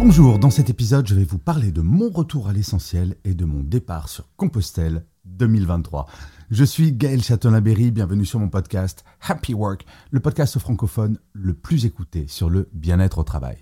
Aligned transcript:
Bonjour, 0.00 0.38
dans 0.38 0.50
cet 0.50 0.70
épisode, 0.70 1.06
je 1.06 1.14
vais 1.14 1.24
vous 1.24 1.38
parler 1.38 1.70
de 1.70 1.80
mon 1.80 2.10
retour 2.10 2.48
à 2.48 2.52
l'essentiel 2.52 3.16
et 3.24 3.32
de 3.34 3.44
mon 3.44 3.62
départ 3.62 4.08
sur 4.08 4.28
Compostelle 4.36 5.06
2023. 5.24 6.06
Je 6.50 6.64
suis 6.64 6.92
Gaël 6.92 7.22
Châtelain-Berry, 7.22 7.90
bienvenue 7.90 8.26
sur 8.26 8.40
mon 8.40 8.48
podcast 8.48 9.04
Happy 9.26 9.54
Work, 9.54 9.86
le 10.10 10.20
podcast 10.20 10.58
francophone 10.58 11.18
le 11.32 11.54
plus 11.54 11.86
écouté 11.86 12.26
sur 12.28 12.50
le 12.50 12.68
bien-être 12.72 13.18
au 13.18 13.24
travail. 13.24 13.56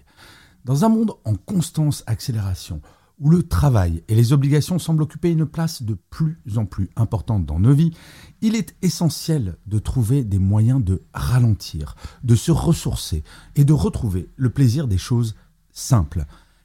Dans 0.64 0.84
un 0.84 0.88
monde 0.88 1.12
en 1.24 1.34
constante 1.34 2.02
accélération, 2.06 2.80
où 3.19 3.30
le 3.30 3.44
travail 3.44 4.02
et 4.08 4.14
les 4.14 4.33
obligations 4.33 4.78
semblent 4.78 5.02
occuper 5.02 5.30
une 5.30 5.46
place 5.46 5.83
de 5.83 5.94
plus 6.10 6.38
en 6.56 6.66
plus 6.66 6.91
importante 6.96 7.46
dans 7.46 7.60
nos 7.60 7.72
vies, 7.72 7.92
il 8.41 8.56
est 8.56 8.74
essentiel 8.83 9.58
de 9.66 9.78
trouver 9.78 10.24
des 10.24 10.38
moyens 10.38 10.83
de 10.83 11.02
ralentir, 11.14 11.94
de 12.24 12.34
se 12.34 12.50
ressourcer 12.50 13.22
et 13.55 13.64
de 13.64 13.72
retrouver 13.72 14.28
le 14.36 14.50
plaisir 14.50 14.88
des 14.88 14.98
choses 14.98 15.36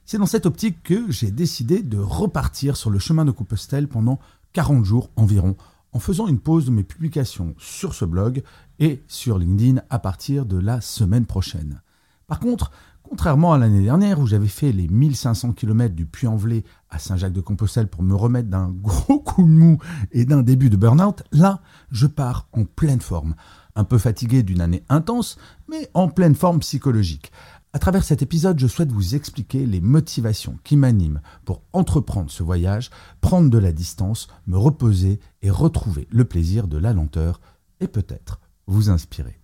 C'est 0.04 0.18
dans 0.18 0.26
cette 0.26 0.46
optique 0.46 0.82
que 0.82 1.10
j'ai 1.10 1.30
décidé 1.30 1.82
de 1.82 1.98
repartir 1.98 2.76
sur 2.76 2.90
le 2.90 2.98
chemin 2.98 3.24
de 3.24 3.30
Compostelle 3.30 3.88
pendant 3.88 4.18
40 4.52 4.84
jours 4.84 5.10
environ, 5.16 5.56
en 5.92 5.98
faisant 5.98 6.28
une 6.28 6.38
pause 6.38 6.66
de 6.66 6.70
mes 6.70 6.82
publications 6.82 7.54
sur 7.58 7.94
ce 7.94 8.04
blog 8.04 8.42
et 8.78 9.02
sur 9.08 9.38
LinkedIn 9.38 9.82
à 9.90 9.98
partir 9.98 10.46
de 10.46 10.58
la 10.58 10.80
semaine 10.80 11.26
prochaine. 11.26 11.82
Par 12.26 12.40
contre, 12.40 12.70
Contrairement 13.08 13.54
à 13.54 13.58
l'année 13.58 13.84
dernière 13.84 14.20
où 14.20 14.26
j'avais 14.26 14.48
fait 14.48 14.70
les 14.70 14.86
1500 14.86 15.52
km 15.52 15.94
du 15.94 16.04
Puy-en-Velay 16.04 16.62
à 16.90 16.98
Saint-Jacques-de-Compostelle 16.98 17.88
pour 17.88 18.02
me 18.02 18.14
remettre 18.14 18.50
d'un 18.50 18.68
gros 18.82 19.20
coup 19.20 19.44
de 19.44 19.48
mou 19.48 19.78
et 20.12 20.26
d'un 20.26 20.42
début 20.42 20.68
de 20.68 20.76
burn-out, 20.76 21.22
là, 21.32 21.62
je 21.90 22.06
pars 22.06 22.48
en 22.52 22.64
pleine 22.64 23.00
forme. 23.00 23.34
Un 23.76 23.84
peu 23.84 23.96
fatigué 23.96 24.42
d'une 24.42 24.60
année 24.60 24.84
intense, 24.90 25.38
mais 25.70 25.88
en 25.94 26.08
pleine 26.08 26.34
forme 26.34 26.58
psychologique. 26.58 27.32
À 27.74 27.78
travers 27.78 28.02
cet 28.02 28.22
épisode, 28.22 28.58
je 28.58 28.66
souhaite 28.66 28.90
vous 28.90 29.14
expliquer 29.14 29.66
les 29.66 29.82
motivations 29.82 30.58
qui 30.64 30.74
m'animent 30.74 31.20
pour 31.44 31.62
entreprendre 31.74 32.30
ce 32.30 32.42
voyage, 32.42 32.88
prendre 33.20 33.50
de 33.50 33.58
la 33.58 33.72
distance, 33.72 34.28
me 34.46 34.56
reposer 34.56 35.20
et 35.42 35.50
retrouver 35.50 36.08
le 36.10 36.24
plaisir 36.24 36.66
de 36.66 36.78
la 36.78 36.94
lenteur 36.94 37.42
et 37.80 37.86
peut-être 37.86 38.40
vous 38.66 38.88
inspirer. 38.88 39.38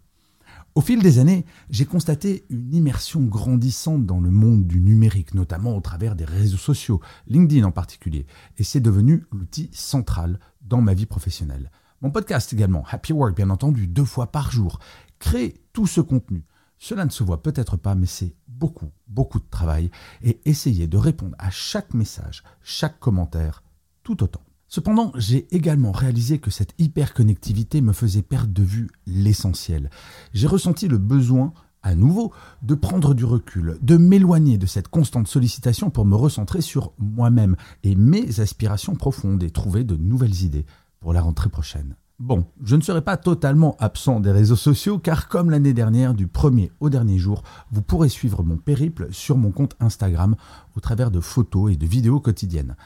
Au 0.74 0.80
fil 0.80 1.02
des 1.02 1.18
années, 1.18 1.44
j'ai 1.68 1.84
constaté 1.84 2.46
une 2.48 2.74
immersion 2.74 3.20
grandissante 3.20 4.06
dans 4.06 4.20
le 4.20 4.30
monde 4.30 4.66
du 4.66 4.80
numérique, 4.80 5.34
notamment 5.34 5.76
au 5.76 5.80
travers 5.80 6.16
des 6.16 6.24
réseaux 6.24 6.56
sociaux, 6.56 7.02
LinkedIn 7.28 7.64
en 7.66 7.72
particulier, 7.72 8.26
et 8.56 8.64
c'est 8.64 8.80
devenu 8.80 9.26
l'outil 9.32 9.68
central 9.72 10.40
dans 10.62 10.80
ma 10.80 10.94
vie 10.94 11.06
professionnelle. 11.06 11.70
Mon 12.00 12.10
podcast 12.10 12.54
également, 12.54 12.84
Happy 12.90 13.12
Work 13.12 13.36
bien 13.36 13.50
entendu, 13.50 13.86
deux 13.86 14.04
fois 14.04 14.32
par 14.32 14.50
jour, 14.50 14.78
crée 15.18 15.60
tout 15.74 15.86
ce 15.86 16.00
contenu. 16.00 16.44
Cela 16.78 17.04
ne 17.04 17.10
se 17.10 17.24
voit 17.24 17.42
peut-être 17.42 17.76
pas, 17.76 17.94
mais 17.94 18.06
c'est 18.06 18.34
beaucoup, 18.48 18.90
beaucoup 19.08 19.40
de 19.40 19.48
travail, 19.50 19.90
et 20.22 20.40
essayer 20.44 20.86
de 20.86 20.96
répondre 20.96 21.34
à 21.38 21.50
chaque 21.50 21.94
message, 21.94 22.42
chaque 22.62 22.98
commentaire, 22.98 23.62
tout 24.02 24.22
autant. 24.22 24.42
Cependant, 24.68 25.12
j'ai 25.14 25.46
également 25.54 25.92
réalisé 25.92 26.38
que 26.38 26.50
cette 26.50 26.74
hyperconnectivité 26.78 27.80
me 27.80 27.92
faisait 27.92 28.22
perdre 28.22 28.52
de 28.52 28.62
vue 28.62 28.90
l'essentiel. 29.06 29.88
J'ai 30.32 30.48
ressenti 30.48 30.88
le 30.88 30.98
besoin, 30.98 31.52
à 31.82 31.94
nouveau, 31.94 32.32
de 32.62 32.74
prendre 32.74 33.14
du 33.14 33.24
recul, 33.24 33.78
de 33.82 33.96
m'éloigner 33.96 34.58
de 34.58 34.66
cette 34.66 34.88
constante 34.88 35.28
sollicitation 35.28 35.90
pour 35.90 36.06
me 36.06 36.16
recentrer 36.16 36.60
sur 36.60 36.92
moi-même 36.98 37.56
et 37.82 37.94
mes 37.94 38.40
aspirations 38.40 38.96
profondes 38.96 39.42
et 39.42 39.50
trouver 39.50 39.84
de 39.84 39.96
nouvelles 39.96 40.42
idées 40.42 40.66
pour 40.98 41.12
la 41.12 41.20
rentrée 41.20 41.50
prochaine. 41.50 41.94
Bon, 42.24 42.46
je 42.62 42.74
ne 42.74 42.80
serai 42.80 43.02
pas 43.02 43.18
totalement 43.18 43.76
absent 43.80 44.18
des 44.18 44.30
réseaux 44.30 44.56
sociaux 44.56 44.98
car 44.98 45.28
comme 45.28 45.50
l'année 45.50 45.74
dernière, 45.74 46.14
du 46.14 46.26
premier 46.26 46.72
au 46.80 46.88
dernier 46.88 47.18
jour, 47.18 47.42
vous 47.70 47.82
pourrez 47.82 48.08
suivre 48.08 48.42
mon 48.42 48.56
périple 48.56 49.08
sur 49.10 49.36
mon 49.36 49.50
compte 49.50 49.76
Instagram 49.78 50.34
au 50.74 50.80
travers 50.80 51.10
de 51.10 51.20
photos 51.20 51.70
et 51.70 51.76
de 51.76 51.84
vidéos 51.84 52.20
quotidiennes. 52.20 52.76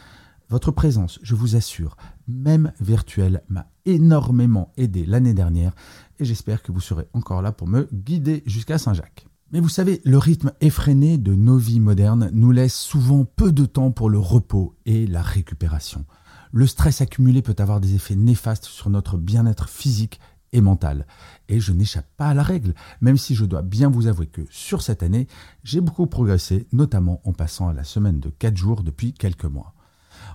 Votre 0.50 0.72
présence, 0.72 1.21
je 1.22 1.37
vous 1.37 1.54
assure, 1.54 1.97
même 2.26 2.72
virtuelle, 2.81 3.44
m'a 3.49 3.69
énormément 3.87 4.72
aidé 4.76 5.06
l'année 5.06 5.34
dernière 5.34 5.72
et 6.19 6.25
j'espère 6.25 6.60
que 6.60 6.72
vous 6.72 6.81
serez 6.81 7.06
encore 7.12 7.41
là 7.41 7.53
pour 7.53 7.69
me 7.69 7.88
guider 7.93 8.43
jusqu'à 8.44 8.76
Saint-Jacques. 8.76 9.28
Mais 9.53 9.60
vous 9.60 9.69
savez, 9.69 10.00
le 10.05 10.19
rythme 10.19 10.50
effréné 10.60 11.16
de 11.16 11.37
nos 11.37 11.59
vies 11.59 11.78
modernes 11.78 12.28
nous 12.32 12.50
laisse 12.50 12.75
souvent 12.75 13.25
peu 13.25 13.53
de 13.53 13.66
temps 13.66 13.93
pour 13.93 14.10
le 14.10 14.19
repos 14.19 14.75
et 14.84 15.06
la 15.06 15.22
récupération. 15.22 16.05
Le 16.53 16.66
stress 16.66 17.00
accumulé 17.00 17.42
peut 17.42 17.56
avoir 17.59 17.81
des 17.81 17.94
effets 17.94 18.16
néfastes 18.16 18.64
sur 18.64 18.91
notre 18.91 19.16
bien-être 19.16 19.69
physique 19.69 20.20
et 20.53 20.60
mental. 20.60 21.06
Et 21.48 21.60
je 21.60 21.72
n'échappe 21.72 22.09
pas 22.16 22.28
à 22.28 22.34
la 22.34 22.42
règle, 22.42 22.75
même 23.00 23.19
si 23.19 23.34
je 23.34 23.44
dois 23.44 23.62
bien 23.62 23.91
vous 23.91 24.06
avouer 24.06 24.26
que 24.26 24.42
sur 24.50 24.82
cette 24.82 25.03
année, 25.03 25.26
j'ai 25.62 25.81
beaucoup 25.81 26.06
progressé, 26.06 26.66
notamment 26.72 27.20
en 27.25 27.32
passant 27.32 27.69
à 27.69 27.75
la 27.75 27.84
semaine 27.84 28.20
de 28.20 28.31
4 28.31 28.56
jours 28.56 28.82
depuis 28.82 29.12
quelques 29.12 29.44
mois. 29.44 29.75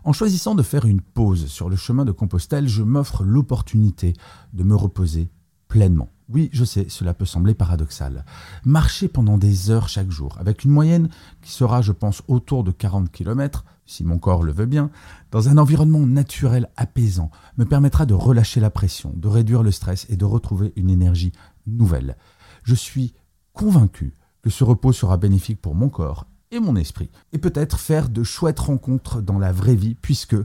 En 0.03 0.13
choisissant 0.13 0.55
de 0.55 0.63
faire 0.63 0.85
une 0.85 1.01
pause 1.01 1.47
sur 1.47 1.69
le 1.69 1.75
chemin 1.75 2.05
de 2.05 2.11
Compostelle, 2.11 2.67
je 2.67 2.83
m'offre 2.83 3.23
l'opportunité 3.23 4.13
de 4.53 4.63
me 4.63 4.75
reposer 4.75 5.31
pleinement. 5.67 6.09
Oui, 6.29 6.49
je 6.53 6.63
sais, 6.63 6.87
cela 6.89 7.13
peut 7.13 7.25
sembler 7.25 7.53
paradoxal. 7.53 8.25
Marcher 8.65 9.07
pendant 9.07 9.37
des 9.37 9.69
heures 9.69 9.89
chaque 9.89 10.09
jour, 10.09 10.37
avec 10.39 10.63
une 10.63 10.71
moyenne 10.71 11.09
qui 11.41 11.51
sera, 11.51 11.81
je 11.81 11.91
pense, 11.91 12.23
autour 12.27 12.63
de 12.63 12.71
40 12.71 13.11
km, 13.11 13.65
si 13.85 14.03
mon 14.03 14.17
corps 14.19 14.43
le 14.43 14.53
veut 14.53 14.65
bien, 14.65 14.89
dans 15.31 15.49
un 15.49 15.57
environnement 15.57 16.05
naturel 16.05 16.69
apaisant, 16.77 17.29
me 17.57 17.65
permettra 17.65 18.05
de 18.05 18.13
relâcher 18.13 18.59
la 18.59 18.69
pression, 18.69 19.13
de 19.15 19.27
réduire 19.27 19.63
le 19.63 19.71
stress 19.71 20.05
et 20.09 20.15
de 20.15 20.25
retrouver 20.25 20.71
une 20.75 20.89
énergie 20.89 21.33
nouvelle. 21.67 22.17
Je 22.63 22.75
suis 22.75 23.13
convaincu 23.51 24.15
que 24.41 24.49
ce 24.49 24.63
repos 24.63 24.93
sera 24.93 25.17
bénéfique 25.17 25.61
pour 25.61 25.75
mon 25.75 25.89
corps 25.89 26.25
et 26.51 26.59
mon 26.59 26.75
esprit. 26.75 27.09
Et 27.33 27.37
peut-être 27.37 27.79
faire 27.79 28.09
de 28.09 28.23
chouettes 28.23 28.59
rencontres 28.59 29.21
dans 29.21 29.39
la 29.39 29.51
vraie 29.51 29.75
vie, 29.75 29.95
puisque, 29.95 30.35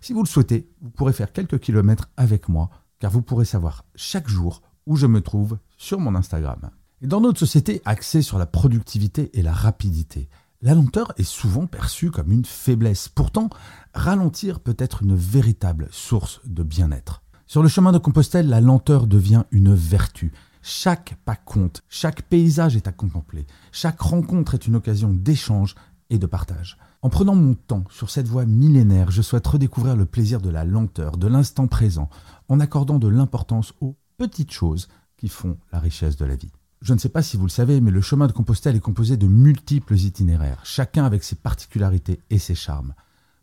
si 0.00 0.12
vous 0.12 0.22
le 0.22 0.28
souhaitez, 0.28 0.68
vous 0.80 0.90
pourrez 0.90 1.12
faire 1.12 1.32
quelques 1.32 1.60
kilomètres 1.60 2.10
avec 2.16 2.48
moi, 2.48 2.70
car 2.98 3.10
vous 3.10 3.22
pourrez 3.22 3.44
savoir 3.44 3.84
chaque 3.94 4.28
jour 4.28 4.62
où 4.86 4.96
je 4.96 5.06
me 5.06 5.20
trouve 5.20 5.58
sur 5.76 6.00
mon 6.00 6.14
Instagram. 6.14 6.70
Et 7.00 7.06
dans 7.06 7.20
notre 7.20 7.40
société 7.40 7.82
axée 7.84 8.22
sur 8.22 8.38
la 8.38 8.46
productivité 8.46 9.30
et 9.34 9.42
la 9.42 9.52
rapidité, 9.52 10.28
la 10.62 10.74
lenteur 10.74 11.12
est 11.16 11.24
souvent 11.24 11.66
perçue 11.66 12.12
comme 12.12 12.30
une 12.30 12.44
faiblesse. 12.44 13.08
Pourtant, 13.08 13.50
ralentir 13.94 14.60
peut 14.60 14.76
être 14.78 15.02
une 15.02 15.16
véritable 15.16 15.88
source 15.90 16.40
de 16.44 16.62
bien-être. 16.62 17.22
Sur 17.48 17.62
le 17.62 17.68
chemin 17.68 17.90
de 17.90 17.98
Compostelle, 17.98 18.48
la 18.48 18.60
lenteur 18.60 19.08
devient 19.08 19.42
une 19.50 19.74
vertu. 19.74 20.32
Chaque 20.62 21.16
pas 21.24 21.34
compte, 21.34 21.82
chaque 21.88 22.22
paysage 22.22 22.76
est 22.76 22.86
à 22.86 22.92
contempler, 22.92 23.48
chaque 23.72 24.00
rencontre 24.00 24.54
est 24.54 24.68
une 24.68 24.76
occasion 24.76 25.12
d'échange 25.12 25.74
et 26.08 26.18
de 26.18 26.26
partage. 26.26 26.78
En 27.02 27.10
prenant 27.10 27.34
mon 27.34 27.54
temps 27.54 27.82
sur 27.90 28.10
cette 28.10 28.28
voie 28.28 28.46
millénaire, 28.46 29.10
je 29.10 29.22
souhaite 29.22 29.46
redécouvrir 29.46 29.96
le 29.96 30.04
plaisir 30.04 30.40
de 30.40 30.50
la 30.50 30.64
lenteur, 30.64 31.16
de 31.16 31.26
l'instant 31.26 31.66
présent, 31.66 32.08
en 32.48 32.60
accordant 32.60 33.00
de 33.00 33.08
l'importance 33.08 33.74
aux 33.80 33.96
petites 34.22 34.52
choses 34.52 34.86
qui 35.16 35.28
font 35.28 35.58
la 35.72 35.80
richesse 35.80 36.16
de 36.16 36.24
la 36.24 36.36
vie. 36.36 36.52
Je 36.80 36.94
ne 36.94 36.98
sais 37.00 37.08
pas 37.08 37.22
si 37.22 37.36
vous 37.36 37.42
le 37.42 37.50
savez, 37.50 37.80
mais 37.80 37.90
le 37.90 38.00
chemin 38.00 38.28
de 38.28 38.32
Compostelle 38.32 38.76
est 38.76 38.80
composé 38.80 39.16
de 39.16 39.26
multiples 39.26 39.96
itinéraires, 39.96 40.60
chacun 40.64 41.04
avec 41.04 41.24
ses 41.24 41.34
particularités 41.34 42.20
et 42.30 42.38
ses 42.38 42.54
charmes. 42.54 42.94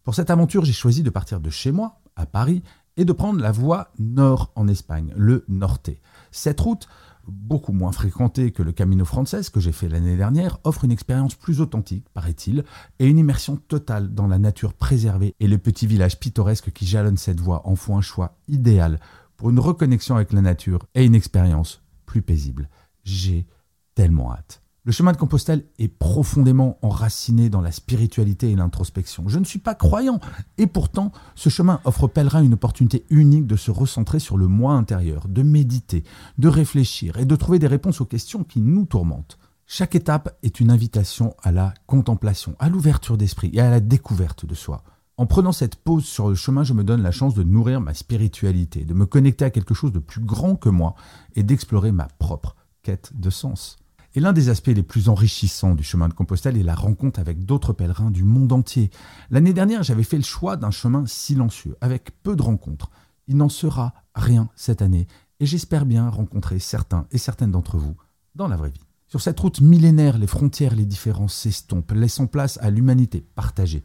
Pour 0.05 0.15
cette 0.15 0.29
aventure, 0.29 0.63
j'ai 0.63 0.71
choisi 0.71 1.03
de 1.03 1.09
partir 1.09 1.41
de 1.41 1.49
chez 1.49 1.73
moi, 1.73 1.99
à 2.15 2.25
Paris, 2.25 2.63
et 2.95 3.03
de 3.03 3.11
prendre 3.11 3.41
la 3.41 3.51
voie 3.51 3.91
nord 3.99 4.53
en 4.55 4.69
Espagne, 4.69 5.13
le 5.17 5.43
Norte. 5.49 5.89
Cette 6.31 6.61
route 6.61 6.87
beaucoup 7.27 7.73
moins 7.73 7.91
fréquenté 7.91 8.51
que 8.51 8.63
le 8.63 8.71
Camino 8.71 9.03
Frances 9.03 9.49
que 9.49 9.59
j'ai 9.59 9.73
fait 9.73 9.89
l'année 9.89 10.15
dernière, 10.15 10.59
offre 10.63 10.85
une 10.85 10.91
expérience 10.91 11.35
plus 11.35 11.59
authentique, 11.59 12.07
paraît-il, 12.13 12.63
et 12.99 13.05
une 13.05 13.19
immersion 13.19 13.57
totale 13.57 14.13
dans 14.13 14.27
la 14.27 14.39
nature 14.39 14.73
préservée 14.73 15.35
et 15.41 15.47
les 15.47 15.57
petits 15.57 15.87
villages 15.87 16.19
pittoresques 16.19 16.71
qui 16.71 16.85
jalonnent 16.85 17.17
cette 17.17 17.41
voie 17.41 17.67
en 17.67 17.75
font 17.75 17.97
un 17.97 18.01
choix 18.01 18.37
idéal 18.47 18.99
pour 19.39 19.49
une 19.49 19.59
reconnexion 19.59 20.17
avec 20.17 20.33
la 20.33 20.41
nature 20.41 20.85
et 20.95 21.05
une 21.05 21.15
expérience 21.15 21.81
plus 22.05 22.21
paisible. 22.21 22.69
J'ai 23.05 23.47
tellement 23.95 24.33
hâte. 24.33 24.61
Le 24.83 24.91
chemin 24.91 25.13
de 25.13 25.17
Compostelle 25.17 25.63
est 25.77 25.87
profondément 25.87 26.77
enraciné 26.81 27.49
dans 27.49 27.61
la 27.61 27.71
spiritualité 27.71 28.51
et 28.51 28.55
l'introspection. 28.55 29.29
Je 29.29 29.39
ne 29.39 29.45
suis 29.45 29.59
pas 29.59 29.75
croyant, 29.75 30.19
et 30.57 30.67
pourtant, 30.67 31.13
ce 31.35 31.47
chemin 31.47 31.79
offre 31.85 32.03
aux 32.03 32.07
pèlerins 32.09 32.43
une 32.43 32.53
opportunité 32.53 33.05
unique 33.09 33.47
de 33.47 33.55
se 33.55 33.71
recentrer 33.71 34.19
sur 34.19 34.35
le 34.35 34.47
moi 34.47 34.73
intérieur, 34.73 35.27
de 35.29 35.41
méditer, 35.41 36.03
de 36.37 36.47
réfléchir 36.49 37.17
et 37.17 37.25
de 37.25 37.35
trouver 37.37 37.59
des 37.59 37.67
réponses 37.67 38.01
aux 38.01 38.05
questions 38.05 38.43
qui 38.43 38.59
nous 38.59 38.85
tourmentent. 38.85 39.39
Chaque 39.65 39.95
étape 39.95 40.37
est 40.43 40.59
une 40.59 40.71
invitation 40.71 41.33
à 41.43 41.53
la 41.53 41.73
contemplation, 41.87 42.55
à 42.59 42.67
l'ouverture 42.67 43.17
d'esprit 43.17 43.51
et 43.53 43.61
à 43.61 43.69
la 43.69 43.79
découverte 43.79 44.45
de 44.45 44.55
soi. 44.55 44.83
En 45.19 45.25
prenant 45.25 45.51
cette 45.51 45.75
pause 45.75 46.05
sur 46.05 46.29
le 46.29 46.35
chemin, 46.35 46.63
je 46.63 46.71
me 46.71 46.85
donne 46.85 47.01
la 47.01 47.11
chance 47.11 47.33
de 47.33 47.43
nourrir 47.43 47.81
ma 47.81 47.93
spiritualité, 47.93 48.85
de 48.85 48.93
me 48.93 49.05
connecter 49.05 49.43
à 49.43 49.49
quelque 49.49 49.73
chose 49.73 49.91
de 49.91 49.99
plus 49.99 50.21
grand 50.21 50.55
que 50.55 50.69
moi 50.69 50.95
et 51.35 51.43
d'explorer 51.43 51.91
ma 51.91 52.07
propre 52.19 52.55
quête 52.83 53.11
de 53.15 53.29
sens. 53.29 53.75
Et 54.15 54.21
l'un 54.21 54.31
des 54.31 54.47
aspects 54.47 54.67
les 54.73 54.81
plus 54.81 55.09
enrichissants 55.09 55.75
du 55.75 55.83
chemin 55.83 56.07
de 56.07 56.13
Compostelle 56.13 56.55
est 56.55 56.63
la 56.63 56.73
rencontre 56.73 57.19
avec 57.19 57.43
d'autres 57.43 57.73
pèlerins 57.73 58.11
du 58.11 58.23
monde 58.23 58.53
entier. 58.53 58.91
L'année 59.29 59.51
dernière, 59.51 59.83
j'avais 59.83 60.03
fait 60.03 60.15
le 60.15 60.23
choix 60.23 60.55
d'un 60.55 60.71
chemin 60.71 61.05
silencieux, 61.05 61.75
avec 61.81 62.11
peu 62.23 62.37
de 62.37 62.41
rencontres. 62.41 62.89
Il 63.27 63.35
n'en 63.35 63.49
sera 63.49 63.93
rien 64.15 64.47
cette 64.55 64.81
année, 64.81 65.05
et 65.41 65.45
j'espère 65.45 65.85
bien 65.85 66.07
rencontrer 66.07 66.59
certains 66.59 67.07
et 67.11 67.17
certaines 67.17 67.51
d'entre 67.51 67.75
vous 67.75 67.97
dans 68.35 68.47
la 68.47 68.55
vraie 68.55 68.69
vie. 68.69 68.85
Sur 69.09 69.19
cette 69.19 69.39
route 69.39 69.59
millénaire, 69.59 70.17
les 70.17 70.27
frontières, 70.27 70.75
les 70.75 70.85
différences 70.85 71.33
s'estompent, 71.33 71.91
laissant 71.91 72.27
place 72.27 72.57
à 72.61 72.69
l'humanité 72.69 73.25
partagée. 73.35 73.83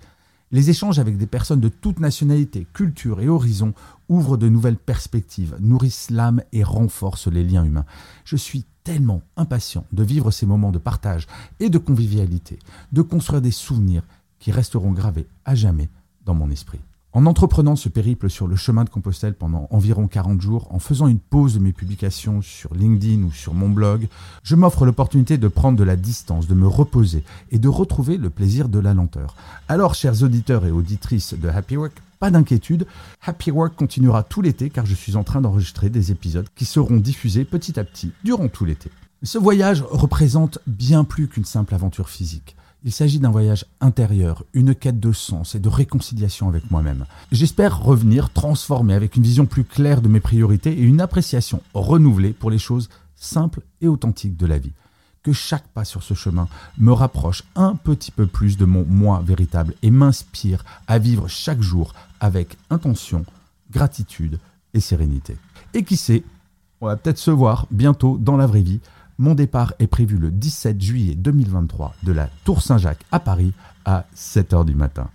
Les 0.52 0.70
échanges 0.70 0.98
avec 0.98 1.16
des 1.16 1.26
personnes 1.26 1.60
de 1.60 1.68
toute 1.68 2.00
nationalité, 2.00 2.66
culture 2.72 3.20
et 3.20 3.28
horizon 3.28 3.74
ouvrent 4.08 4.36
de 4.36 4.48
nouvelles 4.48 4.76
perspectives, 4.76 5.56
nourrissent 5.60 6.10
l'âme 6.10 6.42
et 6.52 6.62
renforcent 6.62 7.28
les 7.28 7.42
liens 7.42 7.64
humains. 7.64 7.86
Je 8.24 8.36
suis 8.36 8.64
tellement 8.84 9.22
impatient 9.36 9.86
de 9.92 10.04
vivre 10.04 10.30
ces 10.30 10.46
moments 10.46 10.70
de 10.70 10.78
partage 10.78 11.26
et 11.58 11.70
de 11.70 11.78
convivialité, 11.78 12.58
de 12.92 13.02
construire 13.02 13.42
des 13.42 13.50
souvenirs 13.50 14.04
qui 14.38 14.52
resteront 14.52 14.92
gravés 14.92 15.26
à 15.44 15.54
jamais 15.54 15.88
dans 16.24 16.34
mon 16.34 16.50
esprit. 16.50 16.80
En 17.16 17.26
entreprenant 17.26 17.76
ce 17.76 17.88
périple 17.88 18.28
sur 18.28 18.48
le 18.48 18.56
chemin 18.56 18.82
de 18.82 18.90
Compostelle 18.90 19.34
pendant 19.34 19.68
environ 19.70 20.08
40 20.08 20.40
jours, 20.40 20.66
en 20.74 20.80
faisant 20.80 21.06
une 21.06 21.20
pause 21.20 21.54
de 21.54 21.60
mes 21.60 21.72
publications 21.72 22.42
sur 22.42 22.74
LinkedIn 22.74 23.22
ou 23.22 23.30
sur 23.30 23.54
mon 23.54 23.68
blog, 23.68 24.08
je 24.42 24.56
m'offre 24.56 24.84
l'opportunité 24.84 25.38
de 25.38 25.46
prendre 25.46 25.78
de 25.78 25.84
la 25.84 25.94
distance, 25.94 26.48
de 26.48 26.54
me 26.54 26.66
reposer 26.66 27.22
et 27.52 27.60
de 27.60 27.68
retrouver 27.68 28.16
le 28.16 28.30
plaisir 28.30 28.68
de 28.68 28.80
la 28.80 28.94
lenteur. 28.94 29.36
Alors, 29.68 29.94
chers 29.94 30.24
auditeurs 30.24 30.66
et 30.66 30.72
auditrices 30.72 31.34
de 31.34 31.48
Happy 31.48 31.76
Work, 31.76 31.92
pas 32.18 32.32
d'inquiétude, 32.32 32.84
Happy 33.24 33.52
Work 33.52 33.76
continuera 33.76 34.24
tout 34.24 34.42
l'été 34.42 34.68
car 34.68 34.84
je 34.84 34.96
suis 34.96 35.14
en 35.14 35.22
train 35.22 35.40
d'enregistrer 35.40 35.90
des 35.90 36.10
épisodes 36.10 36.48
qui 36.56 36.64
seront 36.64 36.96
diffusés 36.96 37.44
petit 37.44 37.78
à 37.78 37.84
petit 37.84 38.10
durant 38.24 38.48
tout 38.48 38.64
l'été. 38.64 38.90
Ce 39.22 39.38
voyage 39.38 39.84
représente 39.88 40.58
bien 40.66 41.04
plus 41.04 41.28
qu'une 41.28 41.44
simple 41.44 41.76
aventure 41.76 42.08
physique. 42.08 42.56
Il 42.86 42.92
s'agit 42.92 43.18
d'un 43.18 43.30
voyage 43.30 43.64
intérieur, 43.80 44.44
une 44.52 44.74
quête 44.74 45.00
de 45.00 45.10
sens 45.10 45.54
et 45.54 45.58
de 45.58 45.70
réconciliation 45.70 46.50
avec 46.50 46.70
moi-même. 46.70 47.06
J'espère 47.32 47.82
revenir 47.82 48.28
transformé 48.28 48.92
avec 48.92 49.16
une 49.16 49.22
vision 49.22 49.46
plus 49.46 49.64
claire 49.64 50.02
de 50.02 50.08
mes 50.08 50.20
priorités 50.20 50.70
et 50.70 50.82
une 50.82 51.00
appréciation 51.00 51.62
renouvelée 51.72 52.34
pour 52.34 52.50
les 52.50 52.58
choses 52.58 52.90
simples 53.16 53.62
et 53.80 53.88
authentiques 53.88 54.36
de 54.36 54.44
la 54.44 54.58
vie. 54.58 54.72
Que 55.22 55.32
chaque 55.32 55.66
pas 55.68 55.86
sur 55.86 56.02
ce 56.02 56.12
chemin 56.12 56.46
me 56.76 56.92
rapproche 56.92 57.44
un 57.56 57.74
petit 57.74 58.10
peu 58.10 58.26
plus 58.26 58.58
de 58.58 58.66
mon 58.66 58.84
moi 58.84 59.22
véritable 59.24 59.72
et 59.80 59.90
m'inspire 59.90 60.62
à 60.86 60.98
vivre 60.98 61.26
chaque 61.26 61.62
jour 61.62 61.94
avec 62.20 62.58
intention, 62.68 63.24
gratitude 63.70 64.38
et 64.74 64.80
sérénité. 64.80 65.38
Et 65.72 65.84
qui 65.84 65.96
sait, 65.96 66.22
on 66.82 66.86
va 66.86 66.96
peut-être 66.96 67.16
se 67.16 67.30
voir 67.30 67.66
bientôt 67.70 68.18
dans 68.18 68.36
la 68.36 68.46
vraie 68.46 68.60
vie 68.60 68.80
mon 69.18 69.34
départ 69.34 69.74
est 69.78 69.86
prévu 69.86 70.18
le 70.18 70.30
17 70.30 70.80
juillet 70.80 71.14
2023 71.14 71.94
de 72.02 72.12
la 72.12 72.28
Tour 72.44 72.62
Saint-Jacques 72.62 73.04
à 73.12 73.20
Paris 73.20 73.52
à 73.84 74.06
7h 74.16 74.64
du 74.64 74.74
matin. 74.74 75.08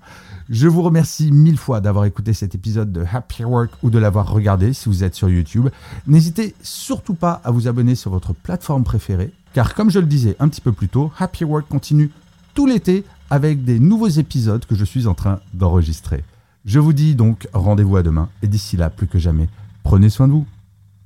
Je 0.49 0.67
vous 0.67 0.81
remercie 0.81 1.31
mille 1.31 1.57
fois 1.57 1.81
d'avoir 1.81 2.05
écouté 2.05 2.33
cet 2.33 2.55
épisode 2.55 2.91
de 2.91 3.03
Happy 3.11 3.43
Work 3.43 3.71
ou 3.83 3.89
de 3.89 3.99
l'avoir 3.99 4.31
regardé 4.31 4.73
si 4.73 4.89
vous 4.89 5.03
êtes 5.03 5.15
sur 5.15 5.29
YouTube. 5.29 5.69
N'hésitez 6.07 6.55
surtout 6.61 7.13
pas 7.13 7.41
à 7.43 7.51
vous 7.51 7.67
abonner 7.67 7.95
sur 7.95 8.11
votre 8.11 8.33
plateforme 8.33 8.83
préférée, 8.83 9.31
car 9.53 9.75
comme 9.75 9.91
je 9.91 9.99
le 9.99 10.05
disais 10.05 10.35
un 10.39 10.47
petit 10.47 10.61
peu 10.61 10.71
plus 10.71 10.89
tôt, 10.89 11.11
Happy 11.19 11.43
Work 11.43 11.67
continue 11.67 12.11
tout 12.53 12.65
l'été 12.65 13.03
avec 13.29 13.63
des 13.63 13.79
nouveaux 13.79 14.07
épisodes 14.07 14.65
que 14.65 14.75
je 14.75 14.85
suis 14.85 15.07
en 15.07 15.13
train 15.13 15.39
d'enregistrer. 15.53 16.23
Je 16.65 16.79
vous 16.79 16.93
dis 16.93 17.15
donc 17.15 17.47
rendez-vous 17.53 17.97
à 17.97 18.03
demain, 18.03 18.29
et 18.41 18.47
d'ici 18.47 18.77
là, 18.77 18.89
plus 18.89 19.07
que 19.07 19.19
jamais, 19.19 19.49
prenez 19.83 20.09
soin 20.09 20.27
de 20.27 20.33
vous. 20.33 20.45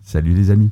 Salut 0.04 0.34
les 0.34 0.52
amis. 0.52 0.72